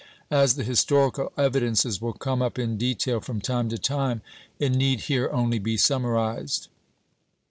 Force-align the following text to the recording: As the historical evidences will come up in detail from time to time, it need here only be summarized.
As 0.31 0.55
the 0.55 0.63
historical 0.63 1.31
evidences 1.37 2.01
will 2.01 2.13
come 2.13 2.41
up 2.41 2.57
in 2.57 2.75
detail 2.75 3.19
from 3.19 3.39
time 3.39 3.69
to 3.69 3.77
time, 3.77 4.23
it 4.57 4.71
need 4.71 5.01
here 5.01 5.29
only 5.31 5.59
be 5.59 5.77
summarized. 5.77 6.69